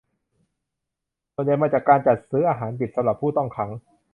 [1.33, 3.69] ส่วนใหญ่มาจากการจัดซื้ออาหารดิบสำหรับผู้ต้องขัง